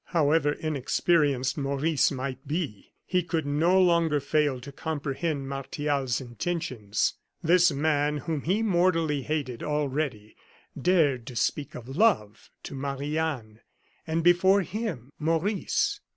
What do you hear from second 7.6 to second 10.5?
man whom he mortally hated already,